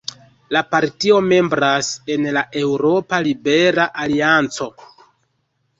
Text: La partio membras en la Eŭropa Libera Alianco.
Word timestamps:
La 0.55 0.61
partio 0.69 1.19
membras 1.25 1.91
en 2.15 2.25
la 2.39 2.43
Eŭropa 2.65 3.21
Libera 3.29 3.87
Alianco. 4.07 4.73